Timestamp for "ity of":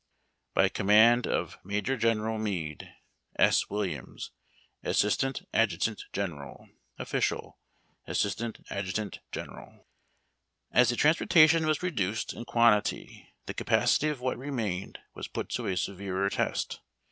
13.97-14.21